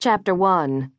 [0.00, 0.92] Chapter 1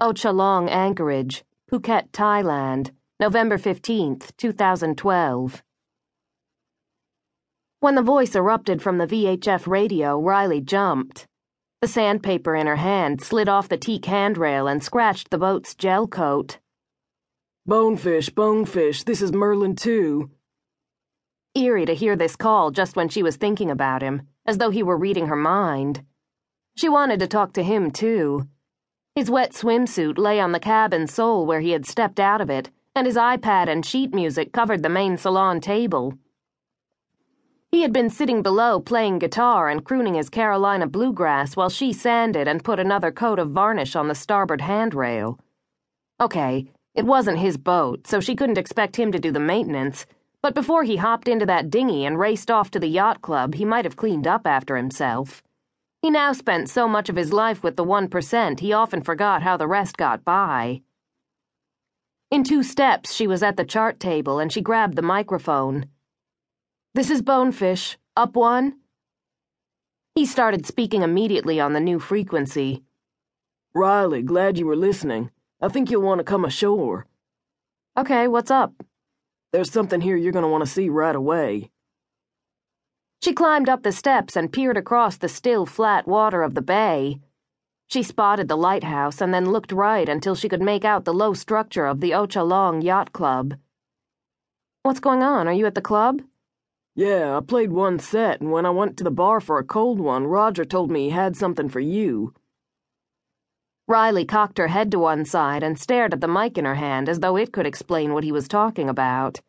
[0.00, 5.62] Ao Chalong Anchorage, Phuket, Thailand, November 15th, 2012.
[7.78, 11.28] When the voice erupted from the VHF radio, Riley jumped.
[11.80, 16.08] The sandpaper in her hand slid off the teak handrail and scratched the boat's gel
[16.08, 16.58] coat.
[17.66, 20.28] Bonefish, bonefish, this is Merlin 2.
[21.54, 24.82] Eerie to hear this call just when she was thinking about him, as though he
[24.82, 26.02] were reading her mind.
[26.78, 28.46] She wanted to talk to him, too.
[29.16, 32.70] His wet swimsuit lay on the cabin sole where he had stepped out of it,
[32.94, 36.16] and his iPad and sheet music covered the main salon table.
[37.72, 42.46] He had been sitting below playing guitar and crooning his Carolina bluegrass while she sanded
[42.46, 45.40] and put another coat of varnish on the starboard handrail.
[46.20, 50.06] Okay, it wasn't his boat, so she couldn't expect him to do the maintenance
[50.40, 53.64] but before he hopped into that dinghy and raced off to the yacht club, he
[53.64, 55.42] might have cleaned up after himself.
[56.00, 59.56] He now spent so much of his life with the 1%, he often forgot how
[59.56, 60.82] the rest got by.
[62.30, 65.86] In two steps, she was at the chart table and she grabbed the microphone.
[66.94, 67.98] This is Bonefish.
[68.16, 68.78] Up one?
[70.14, 72.82] He started speaking immediately on the new frequency.
[73.74, 75.30] Riley, glad you were listening.
[75.60, 77.06] I think you'll want to come ashore.
[77.96, 78.72] Okay, what's up?
[79.52, 81.70] There's something here you're going to want to see right away.
[83.22, 87.20] She climbed up the steps and peered across the still, flat water of the bay.
[87.88, 91.34] She spotted the lighthouse and then looked right until she could make out the low
[91.34, 93.54] structure of the Ao Chalong Yacht Club.
[94.82, 95.48] What's going on?
[95.48, 96.22] Are you at the club?
[96.94, 100.00] Yeah, I played one set, and when I went to the bar for a cold
[100.00, 102.34] one, Roger told me he had something for you.
[103.86, 107.08] Riley cocked her head to one side and stared at the mic in her hand
[107.08, 109.40] as though it could explain what he was talking about.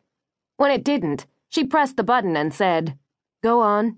[0.56, 2.96] When it didn't, she pressed the button and said,
[3.42, 3.96] Go on.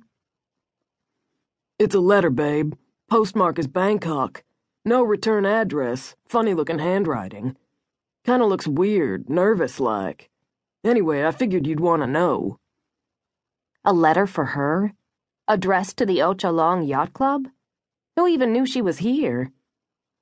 [1.78, 2.74] It's a letter, babe.
[3.10, 4.44] Postmark is Bangkok.
[4.84, 6.14] No return address.
[6.28, 7.56] Funny looking handwriting.
[8.24, 10.30] Kinda looks weird, nervous like.
[10.84, 12.58] Anyway, I figured you'd want to know.
[13.84, 14.92] A letter for her?
[15.48, 17.48] Addressed to the Ao Chalong Yacht Club?
[18.14, 19.50] Who even knew she was here?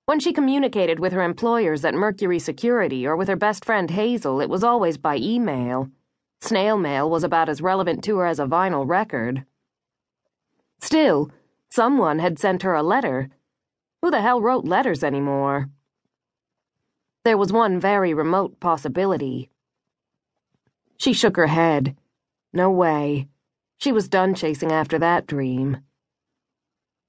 [0.07, 4.41] When she communicated with her employers at Mercury Security or with her best friend Hazel,
[4.41, 5.91] it was always by email.
[6.41, 9.45] Snail mail was about as relevant to her as a vinyl record.
[10.81, 11.31] Still,
[11.69, 13.29] someone had sent her a letter.
[14.01, 15.69] Who the hell wrote letters anymore?
[17.25, 19.51] There was one very remote possibility.
[20.97, 21.97] She shook her head.
[22.53, 23.29] No way.
[23.77, 25.79] She was done chasing after that dream.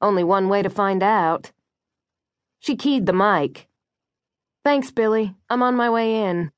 [0.01, 1.51] Only one way to find out.
[2.59, 3.67] She keyed the mic.
[4.63, 5.35] Thanks, Billy.
[5.49, 6.51] I'm on my way in.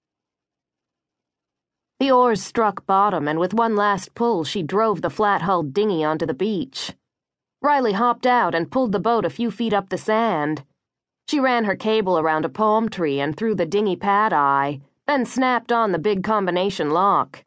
[2.03, 6.03] The oars struck bottom, and with one last pull, she drove the flat hulled dinghy
[6.03, 6.91] onto the beach.
[7.62, 10.66] Riley hopped out and pulled the boat a few feet up the sand.
[11.30, 15.25] She ran her cable around a palm tree and through the dinghy pad eye, then
[15.25, 17.46] snapped on the big combination lock.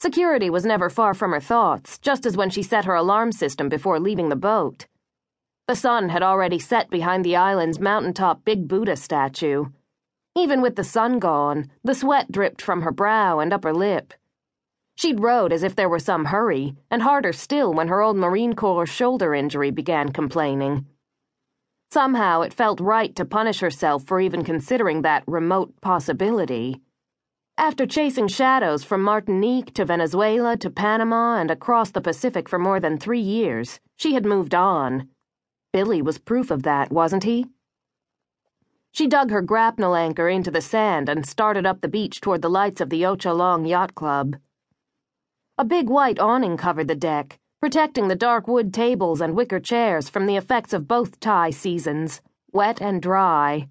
[0.00, 3.68] Security was never far from her thoughts, just as when she set her alarm system
[3.68, 4.86] before leaving the boat.
[5.68, 9.66] The sun had already set behind the island's mountaintop Big Buddha statue.
[10.34, 14.14] Even with the sun gone, the sweat dripped from her brow and upper lip.
[14.94, 18.54] She'd rowed as if there were some hurry, and harder still when her old Marine
[18.54, 20.86] Corps shoulder injury began complaining.
[21.90, 26.80] Somehow it felt right to punish herself for even considering that remote possibility.
[27.58, 32.80] After chasing shadows from Martinique to Venezuela to Panama and across the Pacific for more
[32.80, 35.08] than three years, she had moved on.
[35.72, 37.46] Billy was proof of that, wasn't he?
[38.94, 42.50] She dug her grapnel anchor into the sand and started up the beach toward the
[42.50, 44.36] lights of the Ao Chalong Yacht Club.
[45.56, 50.10] A big white awning covered the deck, protecting the dark wood tables and wicker chairs
[50.10, 52.20] from the effects of both Thai seasons,
[52.52, 53.68] wet and dry.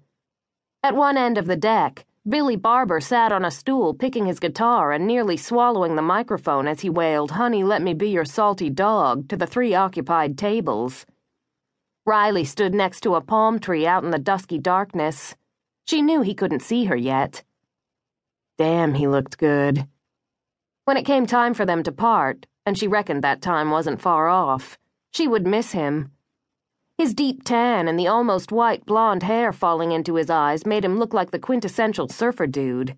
[0.82, 4.90] At one end of the deck, Billy Barber sat on a stool picking his guitar
[4.90, 9.28] and nearly swallowing the microphone as he wailed, Honey, let me be your salty dog,
[9.28, 11.06] to the three occupied tables.
[12.04, 15.36] Riley stood next to a palm tree out in the dusky darkness.
[15.86, 17.44] She knew he couldn't see her yet.
[18.58, 19.86] Damn, he looked good.
[20.84, 24.28] When it came time for them to part, and she reckoned that time wasn't far
[24.28, 24.78] off,
[25.12, 26.10] she would miss him.
[26.98, 30.98] His deep tan and the almost white blonde hair falling into his eyes made him
[30.98, 32.96] look like the quintessential surfer dude.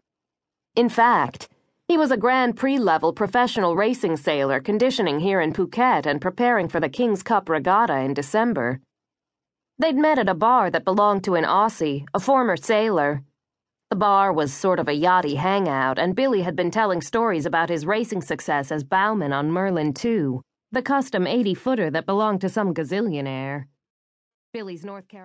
[0.75, 1.49] In fact,
[1.89, 6.69] he was a Grand Prix level professional racing sailor conditioning here in Phuket and preparing
[6.69, 8.81] for the King's Cup regatta in December.
[9.77, 13.25] They'd met at a bar that belonged to an Aussie, a former sailor.
[13.91, 17.71] The bar was sort of a yachty hangout, and Billy had been telling stories about
[17.71, 20.41] his racing success as bowman on Merlin 2,
[20.71, 23.65] the custom 80 footer that belonged to some gazillionaire.
[24.53, 25.23] Billy's North Carolina.